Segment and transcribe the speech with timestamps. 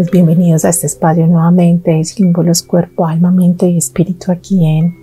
[0.00, 4.96] pues bienvenidos a este espacio nuevamente de símbolos cuerpo, alma, mente y espíritu aquí en,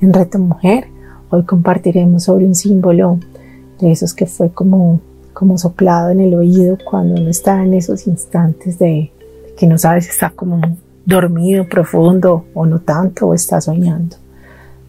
[0.00, 0.88] en Reto Mujer.
[1.30, 3.20] Hoy compartiremos sobre un símbolo
[3.78, 5.00] de esos que fue como,
[5.32, 9.12] como soplado en el oído cuando uno está en esos instantes de,
[9.56, 10.60] que no sabes si está como
[11.06, 14.16] dormido profundo o no tanto o está soñando.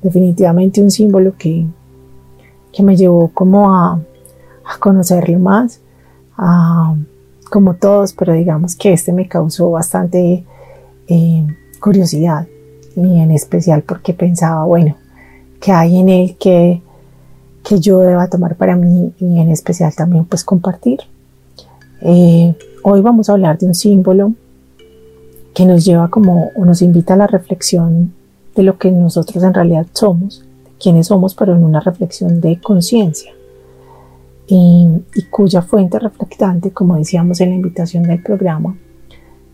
[0.02, 1.68] Definitivamente un símbolo que,
[2.72, 4.00] que me llevó como a,
[4.66, 5.80] a conocerlo más,
[6.38, 6.96] a
[7.54, 10.44] como todos, pero digamos que este me causó bastante
[11.08, 11.48] eh,
[11.80, 12.48] curiosidad
[12.96, 14.98] y en especial porque pensaba, bueno,
[15.62, 16.82] que hay en él que,
[17.64, 21.02] que yo deba tomar para mí y en especial también pues compartir.
[22.02, 24.34] Eh, hoy vamos a hablar de un símbolo
[25.54, 28.16] que nos lleva como o nos invita a la reflexión
[28.56, 32.60] de lo que nosotros en realidad somos, de quiénes somos, pero en una reflexión de
[32.60, 33.32] conciencia
[34.48, 38.76] y, cuya fuente reflectante, como decíamos en la invitación del programa,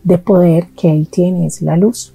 [0.02, 2.14] de poder que él tiene es la luz.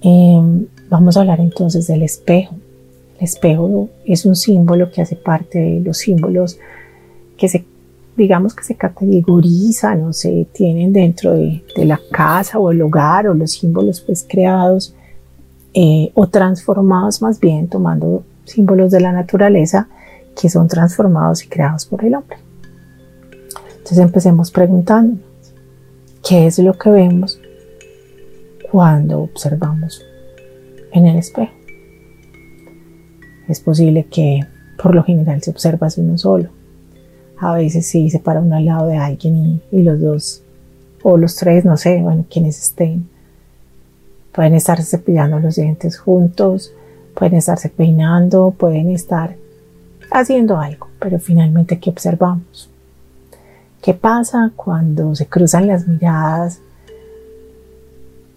[0.00, 2.54] Em, vamos a hablar entonces del espejo.
[3.18, 6.58] El espejo es un símbolo que hace parte de los símbolos
[7.36, 7.64] que se,
[8.16, 13.34] digamos que se categorizan o se tienen dentro de, la casa o el hogar o
[13.34, 14.94] los símbolos pues creados
[15.74, 19.88] eh, o transformados más bien tomando símbolos de la naturaleza
[20.40, 22.38] que son transformados y creados por el hombre.
[23.70, 25.24] Entonces empecemos preguntándonos,
[26.26, 27.40] ¿qué es lo que vemos
[28.70, 30.04] cuando observamos
[30.92, 31.52] en el espejo?
[33.48, 34.40] Es posible que
[34.82, 36.48] por lo general se observa uno solo.
[37.38, 40.42] A veces sí se para uno al lado de alguien y, los dos,
[41.02, 43.08] o los tres, no sé, bueno, quienes estén,
[44.32, 46.72] pueden estar cepillando los dientes juntos,
[47.14, 49.36] pueden estarse peinando, pueden estar
[50.12, 52.68] haciendo algo, pero finalmente ¿qué observamos?
[53.82, 56.60] ¿Qué pasa cuando se cruzan las miradas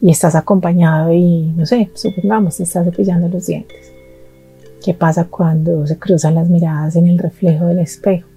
[0.02, 3.91] y estás acompañado y, no sé, supongamos, estás cepillando los dientes?
[4.84, 8.28] ¿Qué pasa cuando se cruzan las miradas en el reflejo del espejo?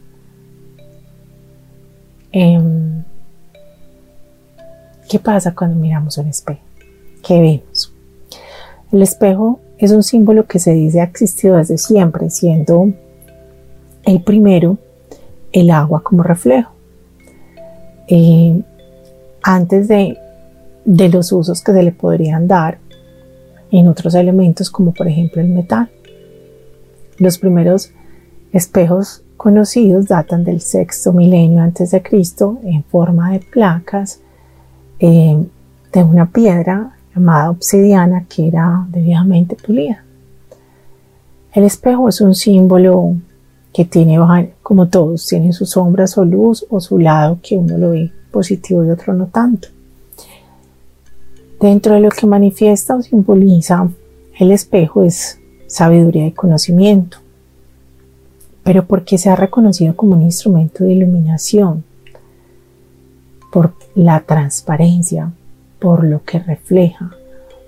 [2.32, 3.04] Em,
[5.08, 6.60] ¿Qué pasa cuando miramos un espejo?
[7.26, 7.94] ¿Qué vemos?
[8.92, 12.92] El espejo es un símbolo que se dice ha existido desde siempre, siendo
[14.08, 14.78] el primero,
[15.52, 16.72] el agua como reflejo.
[18.06, 18.58] Eh,
[19.42, 20.16] antes de,
[20.86, 22.78] los usos que se le podrían dar
[23.70, 25.90] en otros elementos como por ejemplo el metal.
[27.18, 27.92] Los primeros
[28.50, 34.20] espejos conocidos datan del sexto milenio antes de Cristo en forma de placas
[35.00, 35.44] eh,
[35.92, 40.02] de una piedra llamada obsidiana que era debidamente pulida.
[41.52, 43.16] El espejo es un símbolo
[43.72, 44.18] que tiene,
[44.62, 48.84] como todos, tienen su sombra, su luz o su lado que uno lo ve positivo
[48.84, 49.68] y otro no tanto.
[51.60, 53.88] Dentro de lo que manifiesta o simboliza
[54.38, 57.18] el espejo es sabiduría y conocimiento,
[58.62, 61.84] pero porque se ha reconocido como un instrumento de iluminación,
[63.50, 65.32] por la transparencia,
[65.78, 67.10] por lo que refleja,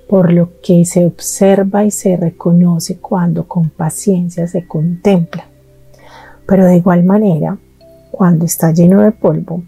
[0.08, 5.49] por lo que se observa y se reconoce cuando con paciencia se contempla
[6.50, 7.58] pero de igual manera,
[8.10, 9.62] cuando está lleno de polvo,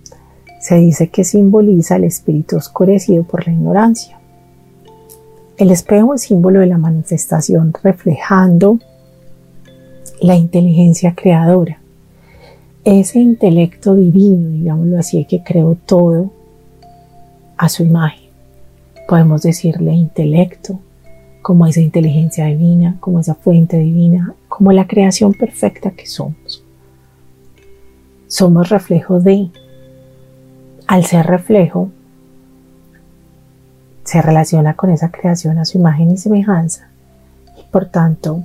[0.58, 4.18] se dice que simboliza el espíritu oscurecido por la ignorancia.
[5.56, 8.80] El espejo es símbolo de la manifestación reflejando
[10.20, 11.78] la inteligencia creadora,
[12.82, 16.32] ese intelecto divino, digámoslo así, que creó todo
[17.58, 18.28] a su imagen.
[19.06, 20.80] Podemos decirle intelecto,
[21.42, 26.64] como esa inteligencia divina, como esa fuente divina, como la creación perfecta que somos
[28.32, 29.50] somos reflejo de.
[30.86, 31.90] Al ser reflejo,
[34.04, 36.88] se relaciona con esa creación a su imagen y semejanza
[37.58, 38.42] y por tanto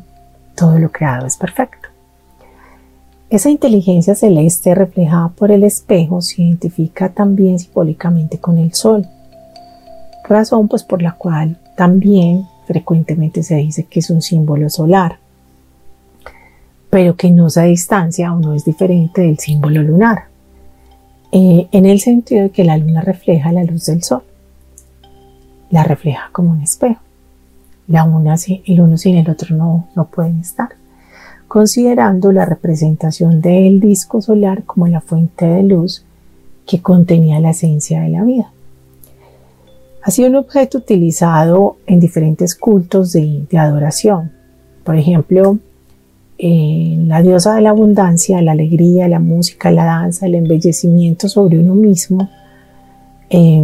[0.56, 1.88] todo lo creado es perfecto.
[3.30, 9.08] Esa inteligencia celeste reflejada por el espejo se identifica también simbólicamente con el sol,
[10.28, 15.20] razón pues por la cual también frecuentemente se dice que es un símbolo solar
[16.90, 20.26] pero que no se distancia o no es diferente del símbolo lunar.
[21.32, 24.24] eh, en el sentido de que la luna refleja la luz del sol,
[25.70, 27.02] la refleja como un espejo.
[27.88, 28.36] La una,
[28.66, 30.70] el uno sin el otro no, no pueden estar,
[31.48, 36.04] considerando la representación del disco solar como la fuente de luz
[36.66, 38.52] que contenía la esencia de la vida.
[40.04, 44.32] Ha sido un objeto utilizado en diferentes cultos de, adoración.
[44.84, 45.60] Por ejemplo,
[46.40, 51.74] la diosa de la abundancia, la alegría, la música, la danza, el embellecimiento sobre uno
[51.74, 52.30] mismo,
[53.30, 53.64] eh,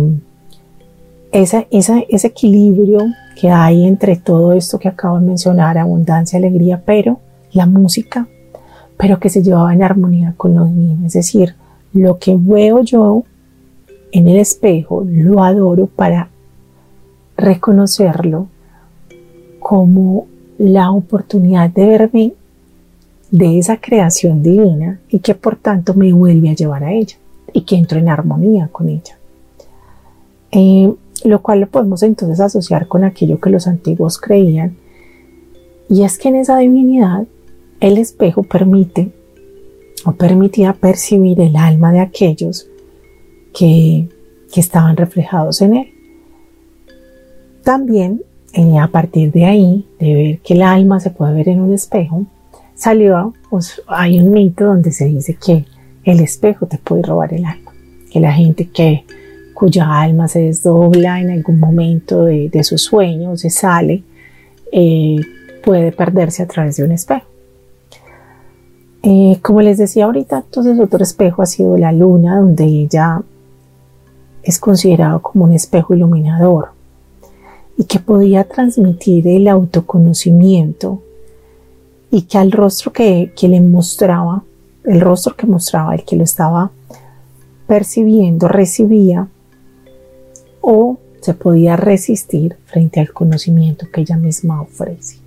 [1.32, 1.68] ese
[2.10, 3.02] equilibrio
[3.40, 7.20] que hay entre todo esto que acabo de mencionar, abundancia, alegría, pero
[7.52, 8.28] la música,
[8.98, 10.98] pero que se llevaba en armonía con lo mío.
[11.06, 11.56] Es decir,
[11.94, 13.24] lo que veo yo
[14.12, 16.30] en el espejo lo adoro para
[17.36, 18.48] reconocerlo
[19.60, 20.28] como
[20.58, 22.34] la oportunidad de verme
[23.34, 27.16] de esa creación divina y que por tanto me vuelve a llevar a ella
[27.52, 29.18] y que entro en armonía con ella.
[30.52, 30.94] Eh,
[31.24, 34.76] lo cual lo podemos entonces asociar con aquello que los antiguos creían,
[35.90, 37.26] y es que en esa divinidad
[37.80, 39.12] el espejo permite
[40.06, 42.68] o permitía percibir el alma de aquellos
[43.52, 44.10] que,
[44.56, 45.88] estaban reflejados en él.
[47.64, 48.22] También,
[48.54, 51.74] eh, a partir de ahí, de ver que el alma se puede ver en un
[51.74, 52.28] espejo,
[52.84, 55.66] salió, pues, hay un mito donde se dice que
[56.04, 57.72] el espejo te puede robar el alma,
[58.12, 59.06] que la gente que
[59.54, 64.04] cuya alma se desdobla en algún momento de, su sueño, se sale,
[64.74, 65.16] eh,
[65.64, 67.26] puede perderse a través de un espejo.
[69.02, 73.22] Eh, como les decía ahorita, entonces otro espejo ha sido la luna, donde ella
[74.44, 76.72] es considerado como un espejo iluminador
[77.78, 81.02] y que podía transmitir el autoconocimiento
[82.14, 84.44] y que al rostro que, que le mostraba,
[84.84, 86.70] el rostro que mostraba, el que lo estaba
[87.66, 89.28] percibiendo, recibía
[90.62, 95.18] o se podía resistir frente al conocimiento que ella misma ofrece.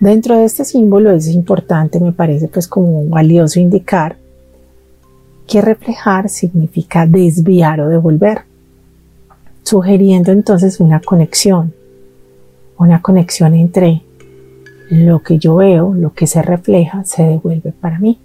[0.00, 4.16] Dentro de este símbolo es importante, me parece pues como valioso indicar
[5.46, 8.44] que reflejar significa desviar o devolver,
[9.64, 11.74] sugiriendo entonces una conexión,
[12.78, 14.03] una conexión entre
[14.90, 18.18] lo que yo veo, lo que se refleja, se devuelve para mí.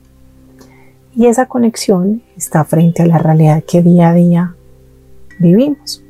[1.16, 4.56] Y esa conexión está frente a la realidad que día a día
[5.40, 6.04] vivimos.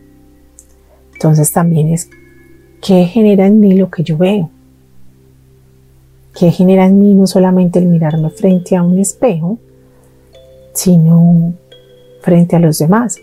[1.14, 2.10] Entonces también es
[2.82, 4.50] qué genera en mí lo que yo veo.
[6.38, 9.58] ¿Qué genera en mí no solamente el mirarme frente a un espejo,
[10.74, 11.54] sino
[12.22, 13.18] frente a los demás?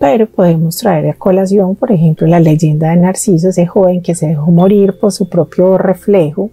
[0.00, 4.28] Pero podemos traer a colación, por ejemplo, la leyenda de Narciso, ese joven que se
[4.28, 6.50] dejó morir por su propio reflejo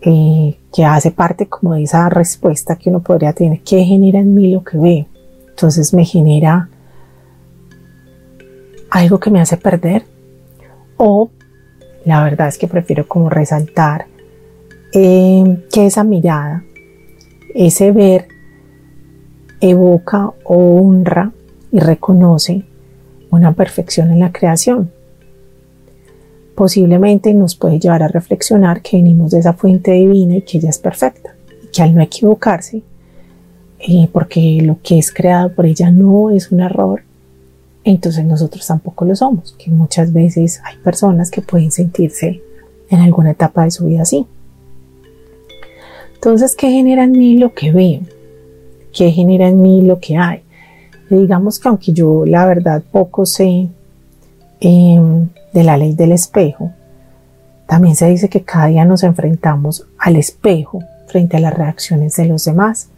[0.00, 4.34] eh, que hace parte como de esa respuesta que uno podría tener, ¿qué genera en
[4.34, 5.06] mí lo que veo?
[5.48, 6.68] Entonces me genera
[8.90, 10.04] algo que me hace perder
[10.96, 11.30] o
[12.04, 14.06] la verdad es que prefiero como resaltar
[14.92, 16.64] eh, que esa mirada,
[17.54, 18.26] ese ver,
[19.60, 21.32] evoca o honra
[21.70, 22.64] y reconoce
[23.30, 24.90] una perfección en la creación
[26.58, 30.70] posiblemente nos puede llevar a reflexionar que venimos de esa fuente divina y que ella
[30.70, 32.82] es perfecta, y que al no equivocarse,
[33.78, 37.04] eh, porque lo que es creado por ella no es un error,
[37.84, 42.42] entonces nosotros tampoco lo somos, que muchas veces hay personas que pueden sentirse
[42.90, 44.26] en alguna etapa de su vida así.
[46.14, 48.00] Entonces, ¿qué genera en mí lo que veo?
[48.92, 50.42] ¿Qué genera en mí lo que hay?
[51.16, 53.68] Digamos que aunque yo la verdad poco sé
[54.60, 55.00] eh,
[55.52, 56.72] de la ley del espejo,
[57.66, 62.26] también se dice que cada día nos enfrentamos al espejo frente a las reacciones de
[62.26, 62.88] los demás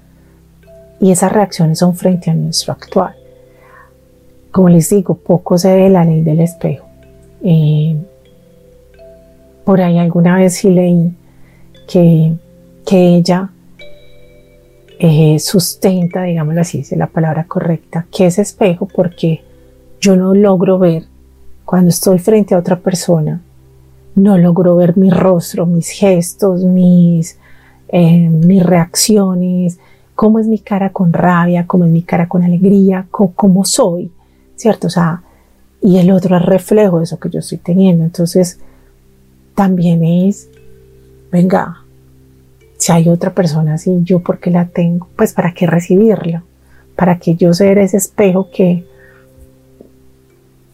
[1.00, 3.14] y esas reacciones son frente a nuestro actual.
[4.52, 6.86] Como les digo, poco se ve la ley del espejo.
[7.42, 7.96] Eh,
[9.64, 11.14] por ahí alguna vez sí leí
[11.88, 12.32] que,
[12.84, 13.50] que ella
[15.02, 19.42] eh, sustenta, digámoslo así, es la palabra correcta, que es espejo porque
[19.98, 21.04] yo no logro ver
[21.64, 23.40] cuando estoy frente a otra persona,
[24.14, 27.38] no logro ver mi rostro, mis gestos, mis,
[27.88, 29.78] eh, mis reacciones,
[30.14, 34.10] cómo es mi cara con rabia, cómo es mi cara con alegría, cómo, soy,
[34.56, 34.88] ¿cierto?
[34.88, 35.22] O sea,
[35.80, 38.04] y el otro es reflejo de eso que yo estoy teniendo.
[38.04, 38.60] Entonces,
[39.54, 40.50] también es,
[41.32, 41.84] venga,
[42.80, 46.42] si hay otra persona así, yo porque la tengo, pues para qué recibirla,
[46.96, 48.86] para que yo ser ese espejo que,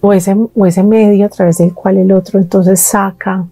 [0.00, 3.48] o ese, o ese medio a través del cual el otro entonces saca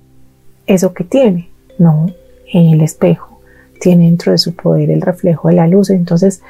[0.68, 1.50] eso que tiene.
[1.78, 2.06] No,
[2.52, 3.40] el espejo
[3.80, 5.90] tiene dentro de su poder el reflejo de la luz.
[5.90, 6.40] Entonces,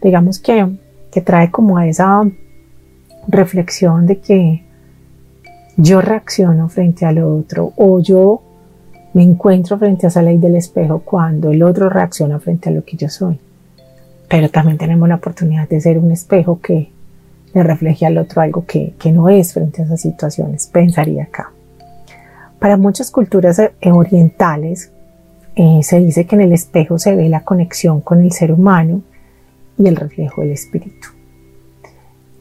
[0.00, 0.64] digamos que,
[1.10, 2.22] que trae como a esa
[3.26, 4.62] reflexión de que
[5.76, 8.42] yo reacciono frente al otro o yo
[9.14, 12.84] me encuentro frente a esa ley del espejo cuando el otro reacciona frente a lo
[12.84, 13.38] que yo soy.
[14.28, 16.90] Pero también tenemos la oportunidad de ser un espejo que
[17.54, 21.50] le refleje al otro algo que, que no es frente a esas situaciones, pensaría acá.
[22.58, 24.90] Para muchas culturas eh, orientales
[25.54, 29.02] eh, se dice que en el espejo se ve la conexión con el ser humano
[29.78, 31.08] y el reflejo del espíritu.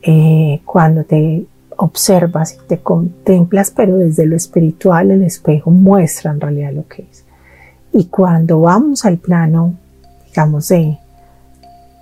[0.02, 1.46] Eh, cuando te
[1.78, 7.08] observas y te contemplas, pero desde lo espiritual el espejo muestra en realidad lo que
[7.10, 7.24] es.
[7.94, 9.76] Y cuando vamos al plano,
[10.26, 10.98] digamos, de,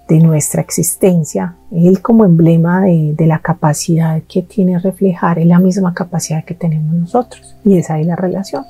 [0.10, 5.60] de nuestra existencia, él como emblema de, de, la capacidad que tiene reflejar, es la
[5.60, 7.56] misma capacidad que tenemos nosotros.
[7.64, 8.66] Y esa es la relación.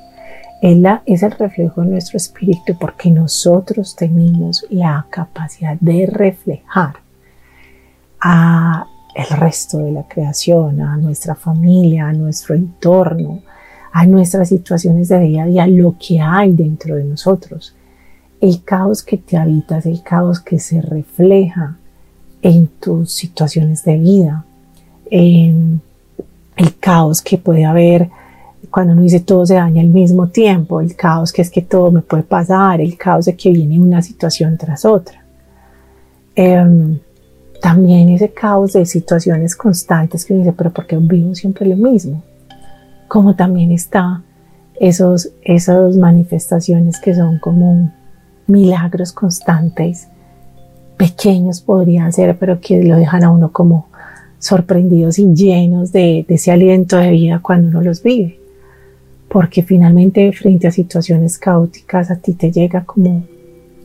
[0.62, 6.96] Él la, es el reflejo de nuestro espíritu porque nosotros tenemos la capacidad de reflejar
[8.20, 8.86] a
[9.16, 13.40] el resto de la creación, a nuestra familia, a nuestro entorno,
[13.92, 17.74] a nuestras situaciones de día a día, lo que hay dentro de nosotros.
[18.40, 21.78] El caos que te habitas, el caos que se refleja
[22.42, 24.44] en tus situaciones de vida,
[25.10, 25.80] el
[26.78, 28.10] caos que puede haber
[28.70, 31.90] cuando uno dice todo se daña al mismo tiempo, el caos que es que todo
[31.90, 35.24] me puede pasar, el caos de que viene una situación tras otra.
[36.34, 36.98] Em,
[37.60, 42.22] también ese caos de situaciones constantes que dice, pero ¿por qué vivo siempre lo mismo?
[43.08, 44.22] Como también está
[44.78, 47.92] esos, esas manifestaciones que son como
[48.46, 50.08] milagros constantes,
[50.96, 53.88] pequeños podrían ser, pero que lo dejan a uno como
[54.38, 58.38] sorprendidos y llenos de, ese aliento de vida cuando uno los vive.
[59.28, 63.24] Porque finalmente frente a situaciones caóticas a ti te llega como,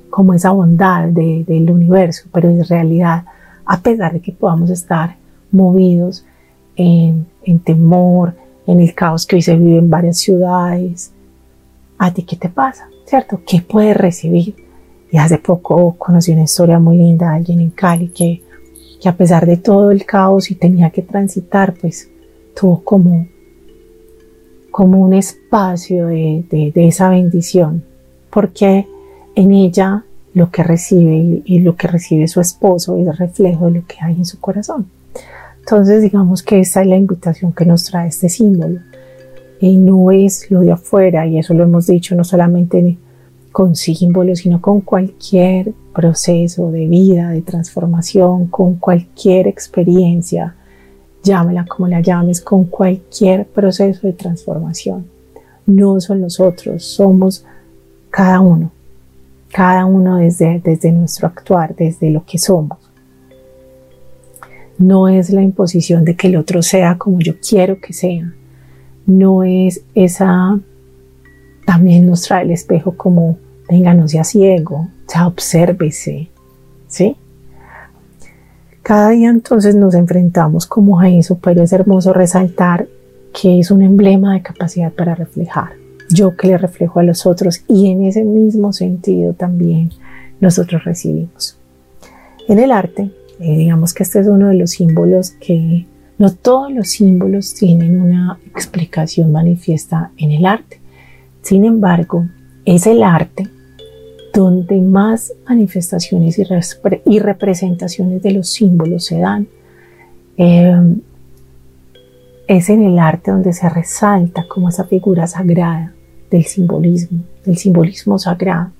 [0.09, 3.25] como esa bondad del universo, pero en realidad
[3.71, 5.15] a pesar de que podamos estar
[5.49, 6.25] movidos
[6.75, 7.25] en,
[7.63, 8.35] temor,
[8.67, 11.13] en el caos que hoy se vive en varias ciudades.
[11.97, 12.89] ¿A ti qué te pasa?
[13.05, 13.39] ¿Cierto?
[13.47, 14.57] ¿Qué puedes recibir?
[15.09, 18.41] Y hace poco conocí una historia muy linda de alguien en Cali que,
[19.01, 22.09] que a pesar de todo el caos y tenía que transitar, pues
[22.53, 23.25] tuvo como,
[24.69, 27.85] como un espacio de, de, de esa bendición,
[28.29, 28.85] porque
[29.33, 33.85] en ella lo que recibe y, lo que recibe su esposo es reflejo de lo
[33.85, 34.87] que hay en su corazón.
[35.59, 38.79] Entonces digamos que esta es la invitación que nos trae este símbolo.
[39.59, 42.97] Y no es lo de afuera, y eso lo hemos dicho no solamente
[43.51, 50.55] con símbolos, sino con cualquier proceso de vida, de transformación, con cualquier experiencia,
[51.21, 55.05] llámela como la llames, con cualquier proceso de transformación.
[55.67, 57.45] No son los otros, somos
[58.09, 58.71] cada uno
[59.51, 62.77] cada uno desde, nuestro actuar, desde lo que somos.
[64.77, 68.33] No es la imposición de que el otro sea como yo quiero que sea.
[69.05, 70.59] No es esa,
[71.65, 73.37] también nos trae el espejo como,
[73.69, 76.29] venga, no sea ciego, sea, obsérvese,
[76.87, 77.15] ¿sí?
[78.81, 82.87] Cada día entonces nos enfrentamos como a eso, pero es hermoso resaltar
[83.39, 85.80] que es un emblema de capacidad para reflejar
[86.13, 89.91] yo que le reflejo a los otros y en ese mismo sentido también
[90.39, 91.57] nosotros recibimos.
[92.47, 95.85] En el arte, eh, digamos que este es uno de los símbolos que
[96.17, 100.79] no todos los símbolos tienen una explicación manifiesta en el arte.
[101.41, 102.27] Sin embargo,
[102.65, 103.47] es el arte
[104.33, 109.47] donde más manifestaciones y, representaciones de los símbolos se dan.
[110.37, 110.95] Eh,
[112.47, 115.93] es en el arte donde se resalta como esa figura sagrada
[116.31, 118.71] del simbolismo, del simbolismo sagrado.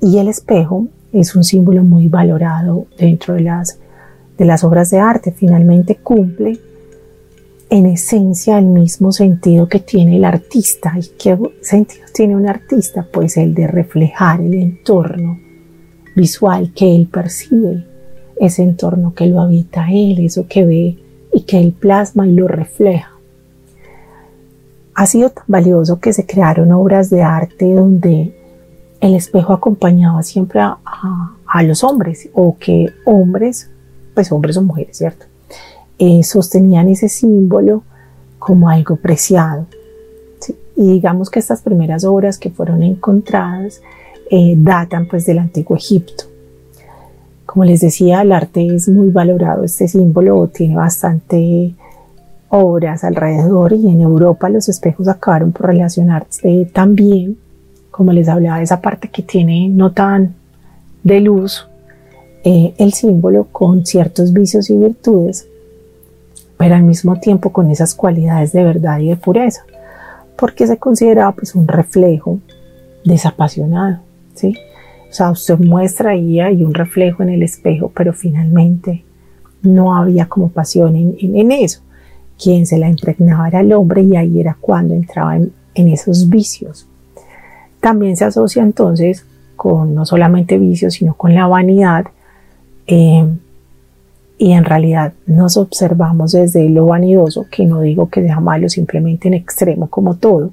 [0.00, 3.78] Y el espejo es un símbolo muy valorado dentro de las,
[4.36, 5.32] de las obras de arte.
[5.32, 6.58] Finalmente cumple
[7.70, 10.94] en esencia el mismo sentido que tiene el artista.
[10.98, 13.06] ¿Y qué sentido tiene un artista?
[13.12, 15.38] Pues el de reflejar el entorno
[16.16, 17.84] visual que él percibe,
[18.40, 20.96] ese entorno que lo habita él, eso que ve
[21.32, 23.17] y que él plasma y lo refleja
[24.98, 28.36] ha sido tan valioso que se crearon obras de arte donde
[29.00, 33.70] el espejo acompañaba siempre a, los hombres o que hombres,
[34.12, 35.26] pues hombres o mujeres, ¿cierto?
[36.00, 37.84] Eh, sostenían ese símbolo
[38.40, 39.66] como algo preciado.
[40.74, 43.80] Y digamos que estas primeras obras que fueron encontradas
[44.32, 46.24] eh, datan pues del antiguo Egipto.
[47.46, 51.76] Como les decía, el arte es muy valorado, este símbolo tiene bastante
[52.50, 57.36] obras alrededor y en Europa los espejos acabaron por relacionarse también
[57.98, 60.36] como les hablaba, esa parte que tiene no tan
[61.02, 61.66] de luz,
[62.44, 65.48] eh, el símbolo con ciertos vicios y virtudes,
[66.56, 69.64] pero al mismo tiempo con esas cualidades de verdad y de pureza,
[70.36, 72.38] porque se consideraba pues un reflejo
[73.04, 73.98] desapasionado,
[74.34, 74.54] ¿sí?
[75.10, 79.04] O sea, usted muestra ahí un reflejo en el espejo, pero finalmente
[79.62, 81.80] no había como pasión en, eso.
[82.42, 86.86] Quien se la impregnaba era el hombre y ahí era cuando entraba en, esos vicios.
[87.80, 89.24] También se asocia entonces
[89.56, 92.06] con no solamente vicios, sino con la vanidad.
[92.86, 93.24] Eh,
[94.38, 99.28] y en realidad nos observamos desde lo vanidoso, que no digo que sea malo, simplemente
[99.28, 100.52] en extremo como todo.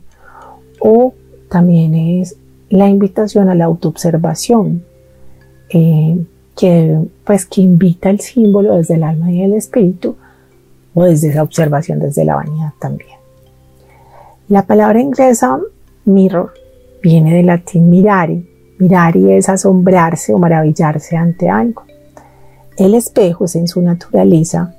[0.79, 1.13] O
[1.49, 2.35] también es
[2.69, 4.83] la invitación a la autoobservación,
[5.69, 6.25] eh,
[6.57, 10.15] que, pues, que invita el símbolo desde el alma y el espíritu,
[10.95, 13.19] o desde esa observación desde la vanidad también.
[14.47, 15.59] La palabra inglesa
[16.05, 16.53] mirror
[17.03, 18.49] viene del latín mirari.
[18.79, 21.83] Mirari es asombrarse o maravillarse ante algo.
[22.77, 24.73] El espejo es en su naturaleza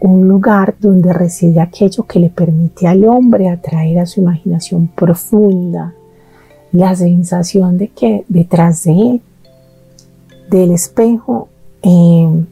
[0.00, 5.94] un lugar donde reside aquello que le permite al hombre atraer a su imaginación profunda
[6.72, 9.22] la sensación de que detrás de él,
[10.50, 11.48] del espejo,
[11.82, 12.46] em,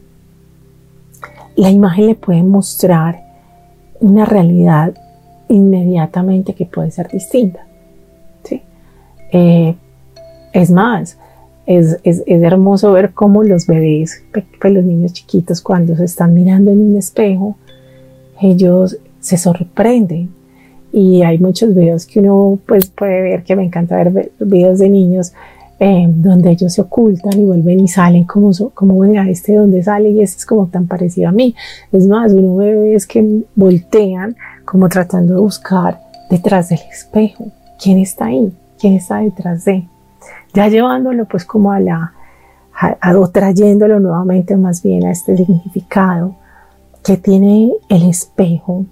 [1.57, 3.23] la imagen le puede mostrar
[3.99, 4.93] una realidad
[5.49, 7.65] inmediatamente que puede ser distinta.
[9.29, 9.75] Eh,
[10.53, 11.17] es más,
[11.65, 16.79] es, hermoso ver cómo los bebés, pues los niños chiquitos, cuando se están mirando en
[16.79, 17.57] un espejo,
[18.39, 20.29] ellos se sorprenden
[20.93, 24.89] y hay muchos videos que uno pues puede ver que me encanta ver videos de
[24.89, 25.33] niños
[25.79, 30.09] eh, donde ellos se ocultan y vuelven y salen como, como venga este donde sale
[30.09, 31.53] y este es como tan parecido a mí
[31.91, 37.51] es más uno ve es que voltean como tratando de buscar detrás del espejo.
[37.79, 39.87] Quién está ahí quién está detrás de
[40.53, 42.13] ya llevándolo pues como a la
[43.15, 46.35] o trayéndolo nuevamente más bien a este significado
[47.03, 48.85] que tiene el espejo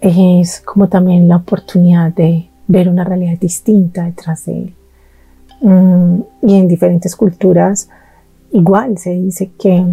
[0.00, 4.74] es como también la oportunidad de ver una realidad distinta detrás de él.
[5.60, 7.88] Mm, y en diferentes culturas
[8.52, 9.84] igual se dice que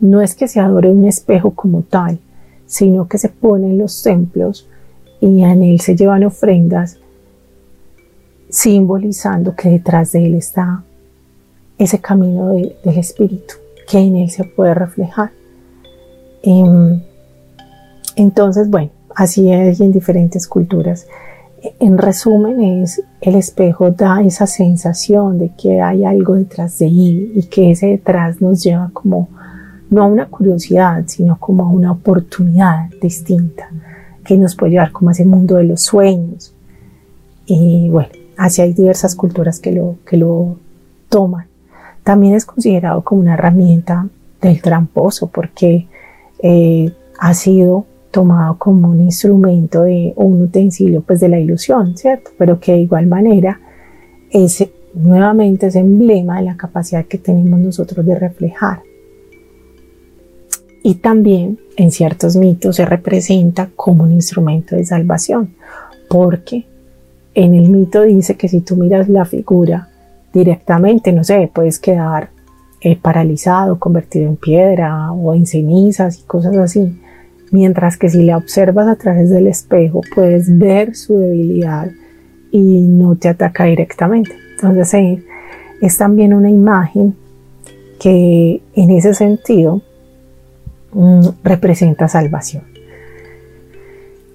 [0.00, 2.18] no es que se adore un espejo como tal,
[2.66, 4.68] sino que se pone en los templos
[5.20, 6.98] y en él se llevan ofrendas
[8.50, 10.82] simbolizando que detrás de él está
[11.78, 13.54] ese camino del espíritu,
[13.88, 15.30] que en él se puede reflejar.
[16.42, 17.00] Em,
[18.16, 21.06] entonces, bueno, así es en diferentes culturas.
[21.80, 27.32] En resumen, es el espejo da esa sensación de que hay algo detrás de él
[27.34, 29.28] y que ese detrás nos lleva como
[29.90, 33.68] no a una curiosidad, sino como a una oportunidad distinta
[34.24, 36.54] que nos puede llevar como a ese mundo de los sueños.
[37.46, 40.58] Y bueno, así hay diversas culturas que lo, que lo
[41.08, 41.46] toman.
[42.04, 44.06] También es considerado como una herramienta
[44.40, 45.88] del tramposo porque
[46.40, 52.30] eh, ha sido tomado como un instrumento de, un utensilio pues de la ilusión, ¿cierto?
[52.38, 53.60] Pero que de igual manera
[54.30, 58.80] es nuevamente ese emblema de la capacidad que tenemos nosotros de reflejar.
[60.82, 65.54] Y también en ciertos mitos se representa como un instrumento de salvación,
[66.08, 66.66] porque
[67.34, 69.88] en el mito dice que si tú miras la figura
[70.32, 72.30] directamente, no sé, puedes quedar
[72.80, 76.96] eh, paralizado, convertido en piedra o en cenizas y cosas así
[77.50, 81.90] mientras que si la observas a través del espejo puedes ver su debilidad
[82.50, 84.32] y no te ataca directamente.
[84.54, 85.24] Entonces eh,
[85.80, 87.14] es también una imagen
[88.00, 89.82] que en ese sentido
[90.92, 92.64] mm, representa salvación.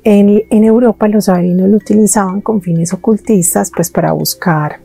[0.05, 4.81] En, en, Europa los sabinos lo utilizaban con fines ocultistas pues para buscar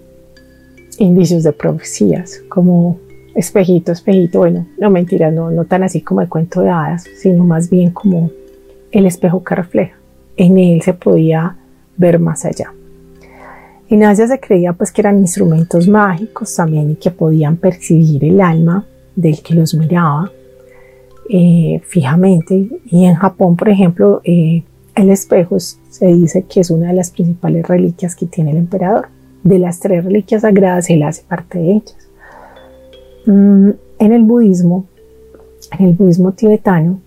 [0.99, 3.01] indicios de profecías como
[3.35, 7.71] espejito, espejito, bueno, no mentira, no, tan así como el cuento de hadas, sino más
[7.71, 8.31] bien como
[8.91, 9.97] el espejo que refleja.
[10.37, 11.57] En él se podía
[11.97, 12.73] ver más allá.
[13.89, 18.41] En Asia se creía pues que eran instrumentos mágicos también y que podían percibir el
[18.41, 18.85] alma
[19.17, 20.31] del que los miraba
[21.29, 22.69] eh, fijamente.
[22.87, 24.63] Y en Japón, por ejemplo, eh,
[24.95, 29.09] el espejo se dice que es una de las principales reliquias que tiene el emperador.
[29.43, 32.08] De las tres reliquias sagradas, él hace parte de ellas.
[33.29, 34.87] Mm, en el budismo,
[35.79, 37.03] en el budismo tibetano,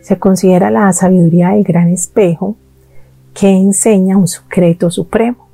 [0.00, 2.54] se considera la sabiduría del gran espejo
[3.34, 5.48] que enseña un secreto supremo.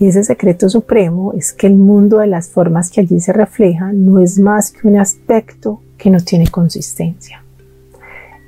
[0.00, 4.04] Y ese secreto supremo es que el mundo de las formas que allí se reflejan
[4.04, 7.44] no es más que un aspecto que no tiene consistencia.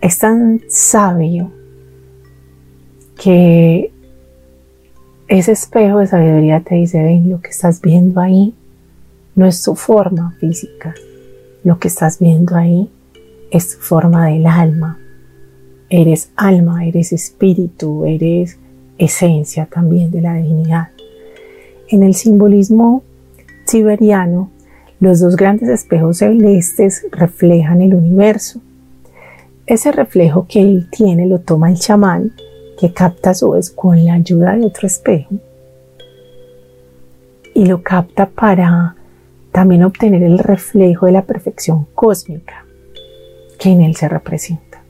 [0.00, 1.52] Es tan sabio
[3.16, 3.92] que
[5.28, 8.52] ese espejo de sabiduría te dice, ven, lo que estás viendo ahí
[9.38, 10.96] no es tu forma física,
[11.62, 12.90] lo que estás viendo ahí
[13.52, 14.98] es tu forma del alma.
[15.88, 18.58] Eres alma, eres espíritu, eres
[18.98, 20.88] esencia también de la divinidad.
[21.88, 23.04] En el simbolismo
[23.64, 24.50] siberiano,
[24.98, 28.60] los dos grandes espejos celestes reflejan el universo.
[29.66, 32.32] Ese reflejo que él tiene lo toma el chamán,
[32.76, 35.36] que capta a su vez con la ayuda de otro espejo,
[37.54, 38.96] y lo capta para
[39.58, 42.64] también obtener el reflejo de la perfección cósmica
[43.58, 44.84] que en él se representa.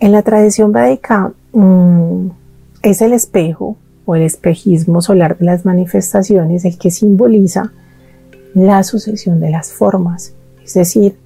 [0.00, 2.26] En la tradición védica mm,
[2.82, 7.72] es el espejo o el espejismo solar de las manifestaciones el que simboliza
[8.52, 11.16] la sucesión de las formas, es decir,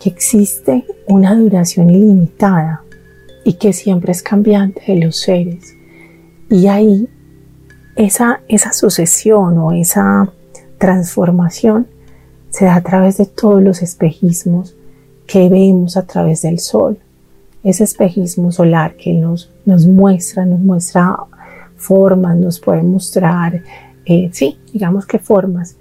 [0.00, 2.80] que existe una duración ilimitada
[3.44, 5.74] y que siempre es cambiante de los seres.
[6.48, 7.06] Y ahí
[7.96, 10.32] esa, esa sucesión o esa
[10.80, 11.86] transformación
[12.48, 14.74] se da a través de todos los espejismos
[15.26, 16.98] que vemos a través del sol.
[17.62, 21.16] Ese espejismo solar que nos, nos muestra, nos muestra
[21.76, 23.62] formas, nos puede mostrar,
[24.06, 25.76] eh, sí, digamos que formas.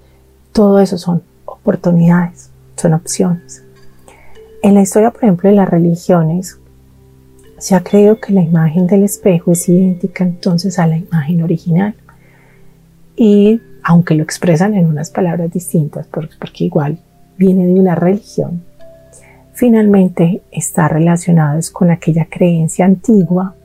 [0.51, 3.63] Todo eso son oportunidades, son opciones.
[4.61, 6.59] En la historia, por ejemplo, de las religiones,
[7.57, 11.95] se ha creído que la imagen del espejo es idéntica entonces a la imagen original.
[13.15, 16.97] Y aunque lo expresan en unas palabras distintas, porque igual
[17.37, 18.63] viene de una religión,
[19.53, 23.55] finalmente está relacionado con aquella creencia antigua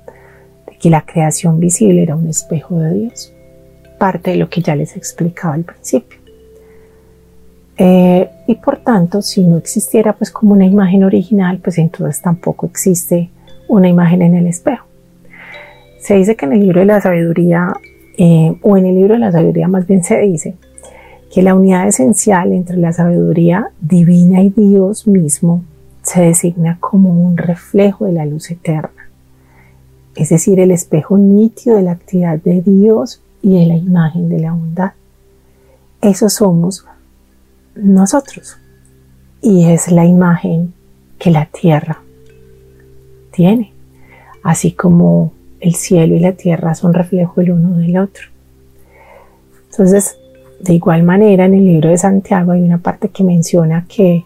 [0.66, 3.33] de que la creación visible era un espejo de Dios,
[3.98, 6.18] parte de lo que ya les explicaba al principio.
[7.77, 12.66] Eh, y por tanto, si no existiera pues como una imagen original, pues entonces tampoco
[12.66, 13.31] existe
[13.68, 14.87] una imagen en el espejo.
[15.98, 17.72] Se dice que en el libro de la sabiduría
[18.16, 20.55] eh, o en el libro de la sabiduría más bien se dice
[21.33, 25.64] que la unidad esencial entre la sabiduría divina y Dios mismo
[26.03, 29.11] se designa como un reflejo de la luz eterna,
[30.14, 34.38] es decir, el espejo nítido de la actividad de Dios y de la imagen de
[34.38, 34.92] la bondad.
[36.00, 36.87] Eso somos
[37.74, 38.59] nosotros
[39.42, 40.72] y es la imagen
[41.18, 42.00] que la tierra
[43.33, 43.72] tiene,
[44.42, 45.33] así como
[45.64, 48.29] el cielo y la tierra son reflejo el uno del otro.
[49.70, 50.18] Entonces,
[50.61, 54.24] de igual manera, en el libro de Santiago hay una parte que menciona que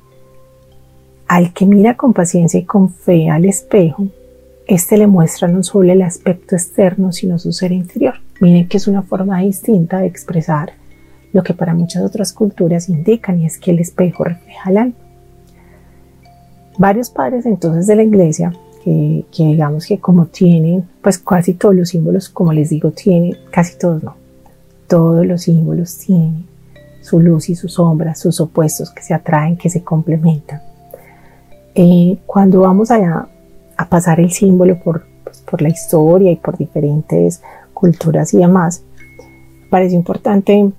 [1.28, 4.08] al que mira con paciencia y con fe al espejo,
[4.66, 8.14] este le muestra no solo el aspecto externo, sino su ser interior.
[8.40, 10.72] Miren que es una forma distinta de expresar
[11.32, 14.94] lo que para muchas otras culturas indican y es que el espejo refleja el alma.
[16.78, 18.52] Varios padres entonces de la iglesia
[19.30, 23.78] que, digamos que como tienen, pues casi todos los símbolos, como les digo, tienen, casi
[23.78, 24.16] todos no,
[24.86, 26.46] todos los símbolos tienen
[27.02, 30.60] su luz y su sombra, sus opuestos que se atraen, que se complementan.
[31.74, 33.28] Eh, cuando vamos a,
[33.76, 37.40] a, pasar el símbolo por, pues, por la historia y por diferentes
[37.72, 38.82] culturas y demás,
[39.70, 40.70] parece importante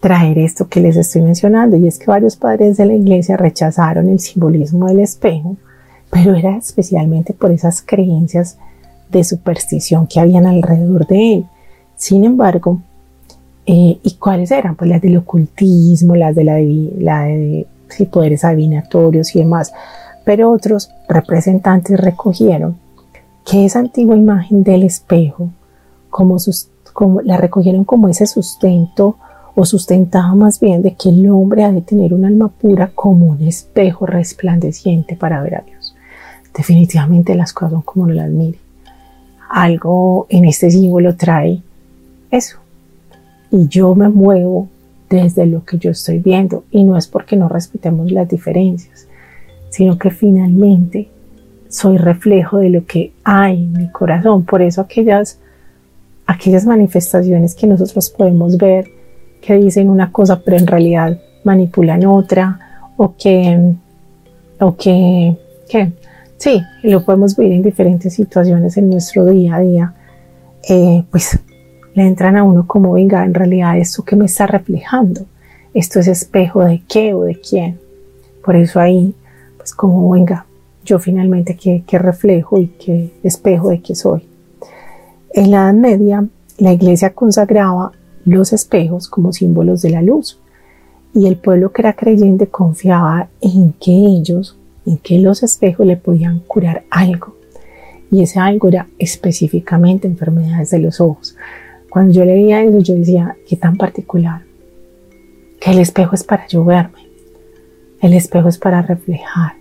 [0.00, 4.08] traer esto que les estoy mencionando y es que varios padres de la iglesia rechazaron
[4.08, 5.56] el simbolismo del espejo
[6.10, 8.58] pero era especialmente por esas creencias
[9.10, 11.46] de superstición que habían alrededor de él.
[11.96, 12.80] Sin embargo,
[13.66, 14.76] eh, ¿y cuáles eran?
[14.76, 17.66] Pues las del ocultismo, las de la, de
[18.10, 19.72] poderes adivinatorios y demás.
[20.24, 22.76] Pero otros representantes recogieron
[23.44, 25.50] que esa antigua imagen del espejo,
[26.10, 26.38] como
[27.22, 29.16] la recogieron como ese sustento
[29.54, 33.26] o sustentaba más bien de que el hombre ha de tener un alma pura como
[33.26, 35.77] un espejo resplandeciente para ver a Dios
[36.58, 38.58] definitivamente las cosas son como no las mire.
[39.48, 41.62] Algo en este símbolo trae
[42.32, 42.58] eso.
[43.52, 44.68] Y yo me muevo
[45.08, 46.64] desde lo que yo estoy viendo.
[46.72, 49.06] Y no es porque no respetemos las diferencias,
[49.70, 51.08] sino que finalmente
[51.68, 54.44] soy reflejo de lo que hay en mi corazón.
[54.44, 55.38] Por eso aquellas,
[56.26, 58.90] aquellas manifestaciones que nosotros podemos ver
[59.40, 63.74] que dicen una cosa pero en realidad manipulan otra o que,
[64.58, 65.36] o que.
[66.38, 69.94] Sí, lo podemos ver en diferentes situaciones en nuestro día a día.
[70.68, 71.38] Eh, pues
[71.94, 75.22] le entran a uno como, venga, en realidad esto que me está reflejando,
[75.74, 77.80] esto es espejo de qué o de quién.
[78.44, 79.14] Por eso ahí,
[79.56, 80.46] pues como, venga,
[80.84, 84.24] yo finalmente qué, qué reflejo y qué espejo de qué soy.
[85.34, 87.92] En la Edad Media, la iglesia consagraba
[88.24, 90.38] los espejos como símbolos de la luz
[91.14, 94.56] y el pueblo que era creyente confiaba en que ellos
[94.88, 97.36] en que los espejos le podían curar algo.
[98.10, 101.36] Y ese algo era específicamente enfermedades de los ojos.
[101.90, 104.42] Cuando yo leía eso, yo decía, qué tan particular.
[105.60, 107.06] Que el espejo es para yo verme.
[108.00, 109.54] El espejo es para reflejar.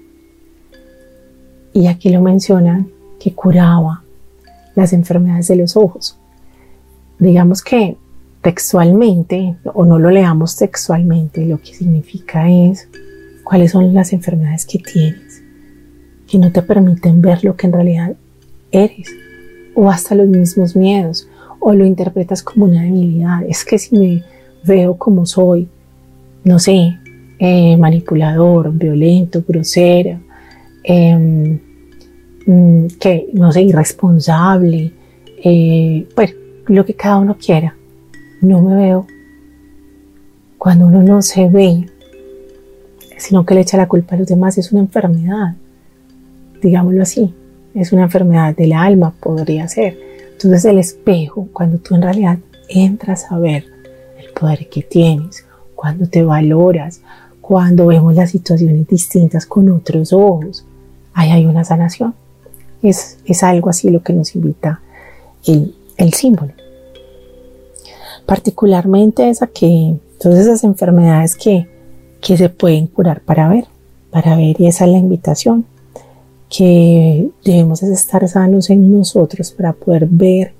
[1.74, 4.04] Y aquí lo mencionan que curaba
[4.76, 6.18] las enfermedades de los ojos.
[7.20, 7.98] Digamos que
[8.42, 12.88] textualmente, o no lo leamos textualmente, lo que significa es
[13.48, 15.42] cuáles son las enfermedades que tienes,
[16.30, 18.16] que no te permiten ver lo que en realidad
[18.74, 19.08] eres,
[19.74, 21.30] o hasta los mismos miedos,
[21.62, 23.44] o lo interpretas como una debilidad.
[23.48, 24.24] Es que si me
[24.66, 25.70] veo como soy,
[26.44, 26.98] no sé,
[27.40, 30.20] eh, manipulador, violento, grosera,
[30.84, 31.58] em,
[32.46, 34.92] mm, que no sé, irresponsable,
[35.42, 36.34] eh, bueno,
[36.68, 37.74] lo que cada uno quiera.
[38.42, 39.08] No me veo.
[40.58, 41.86] Cuando uno no se ve,
[43.18, 45.56] sino que le echa la culpa a los demás, es una enfermedad,
[46.62, 47.34] digámoslo así,
[47.74, 49.98] es una enfermedad del alma, podría ser.
[50.32, 52.38] Entonces el espejo, cuando tú en realidad
[52.70, 53.66] entras a ver
[54.20, 57.02] el poder que tienes, cuando te valoras,
[57.42, 60.66] cuando vemos las situaciones distintas con otros ojos,
[61.14, 62.14] ahí hay una sanación.
[62.82, 64.82] Es, es algo así lo que nos invita
[65.46, 66.54] el, el símbolo.
[68.26, 71.68] Particularmente esa que, todas esas enfermedades que
[72.22, 73.66] que se pueden curar para ver,
[74.12, 75.66] para ver y esa es la invitación,
[76.50, 80.54] que debemos estar sanos en nosotros para poder ver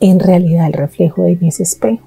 [0.00, 2.02] en realidad el reflejo de ese espejo.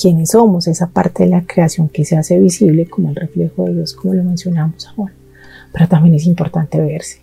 [0.00, 3.74] Quiénes somos, esa parte de la creación que se hace visible como el reflejo de
[3.74, 5.12] Dios, como lo mencionamos ahora.
[5.72, 7.18] Pero también es importante verse,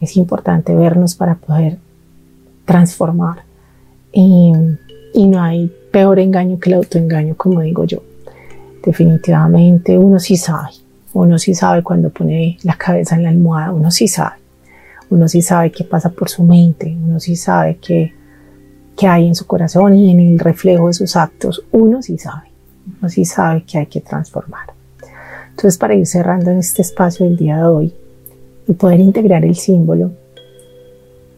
[0.00, 1.78] es importante vernos para poder
[2.64, 3.44] transformar.
[4.12, 8.02] y no hay peor engaño que el autoengaño, como digo yo
[8.84, 10.70] definitivamente uno sí sabe,
[11.12, 14.36] uno sí sabe cuando pone la cabeza en la almohada, uno sí sabe,
[15.10, 18.12] uno sí sabe qué pasa por su mente, uno sí sabe qué,
[18.96, 22.48] qué hay en su corazón y en el reflejo de sus actos, uno sí sabe,
[22.98, 24.72] uno sí sabe que hay que transformar.
[25.50, 27.94] Entonces para ir cerrando en este espacio del día de hoy
[28.66, 30.12] y poder integrar el símbolo,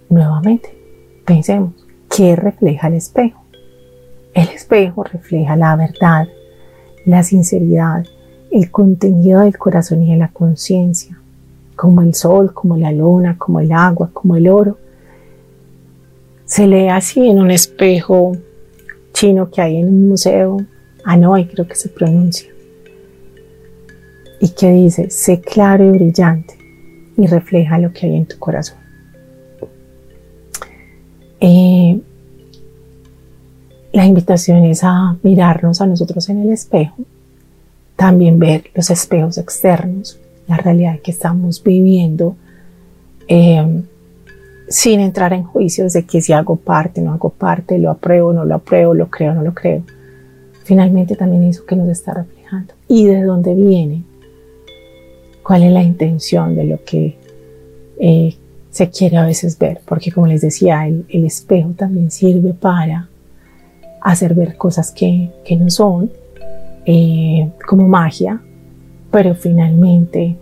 [0.08, 0.74] nuevamente
[1.24, 1.74] pensemos,
[2.14, 3.42] ¿qué refleja el espejo?
[4.34, 6.28] El espejo refleja la verdad,
[7.04, 8.04] la sinceridad,
[8.50, 11.18] el contenido del corazón y de la conciencia,
[11.76, 14.78] como el sol, como la luna, como el agua, como el oro.
[16.44, 18.36] Se lee así en un espejo
[19.12, 20.58] chino que hay en un museo,
[21.04, 22.50] Hanoi creo que se pronuncia,
[24.40, 26.54] y que dice, sé claro y brillante
[27.16, 28.78] y refleja lo que hay en tu corazón.
[31.40, 32.00] Eh,
[33.94, 36.96] la invitación es a mirarnos a nosotros en el espejo,
[37.94, 42.34] también ver los espejos externos, la realidad que estamos viviendo,
[43.28, 43.84] em,
[44.68, 48.44] sin entrar en juicios de que si hago parte, no hago parte, lo apruebo, no
[48.44, 49.84] lo apruebo, lo creo, no lo creo.
[50.64, 52.74] Finalmente también eso que nos está reflejando.
[52.88, 54.02] ¿Y de dónde viene?
[55.44, 57.16] ¿Cuál es la intención de lo que
[58.00, 58.34] eh,
[58.70, 59.82] se quiere a veces ver?
[59.86, 63.08] Porque como les decía, el espejo también sirve para
[64.04, 66.12] hacer ver cosas que, no son,
[66.86, 68.40] eh, como magia,
[69.10, 70.36] pero finalmente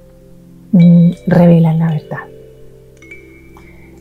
[0.73, 2.27] mm, revelan la verdad.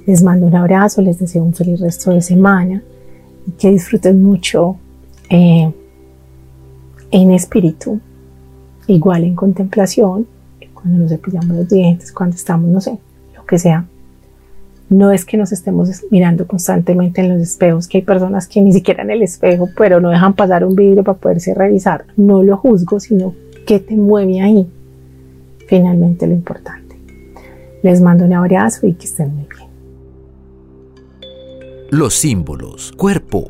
[0.08, 2.82] Les mando un abrazo, les deseo un feliz resto de semana
[3.48, 4.78] y que disfruten mucho
[5.30, 5.72] eh,
[7.12, 8.00] en espíritu,
[8.88, 10.26] igual en contemplación,
[10.74, 12.98] cuando nos cepillamos los dientes, cuando estamos, no sé,
[13.36, 13.86] lo que sea,
[14.92, 18.74] no es que nos estemos mirando constantemente en los espejos, que hay personas que ni
[18.74, 22.04] siquiera en el espejo, pero no dejan pasar un vidrio para poderse revisar.
[22.18, 23.34] No lo juzgo, sino
[23.66, 24.70] qué te mueve ahí.
[25.68, 26.98] Finalmente lo importante.
[27.82, 29.70] Les mando un abrazo y que estén muy bien.
[31.90, 33.50] Los símbolos, cuerpo,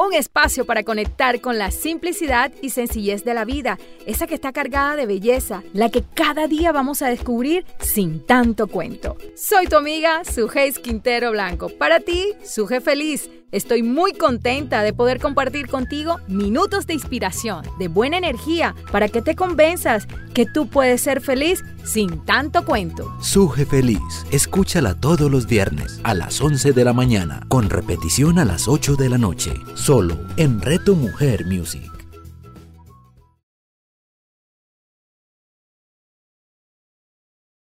[0.00, 4.52] Un espacio para conectar con la simplicidad y sencillez de la vida, esa que está
[4.52, 9.16] cargada de belleza, la que cada día vamos a descubrir sin tanto cuento.
[9.34, 11.68] Soy tu amiga Sujeis Quintero Blanco.
[11.68, 17.88] Para ti, Suje Feliz Estoy muy contenta de poder compartir contigo minutos de inspiración, de
[17.88, 23.10] buena energía, para que te convenzas que tú puedes ser feliz sin tanto cuento.
[23.22, 28.44] Suje Feliz, escúchala todos los viernes a las 11 de la mañana, con repetición a
[28.44, 29.54] las 8 de la noche,
[29.88, 31.97] solo en Reto Mujer Music.